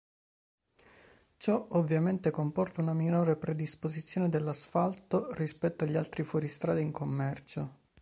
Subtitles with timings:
[1.37, 7.75] Ciò ovviamente comporta una minore predisposizione all'asfalto rispetto agli altri fuoristrada in commercio.